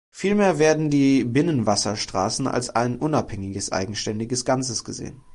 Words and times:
Vielmehr 0.09 0.57
werden 0.57 0.89
die 0.89 1.23
Binnenwasserstraßen 1.23 2.47
als 2.47 2.71
ein 2.71 2.97
unabhängiges, 2.97 3.71
eigenständiges 3.71 4.45
Ganzes 4.45 4.83
gesehen. 4.83 5.21